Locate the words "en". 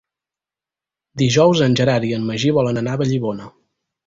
1.67-1.77, 2.17-2.27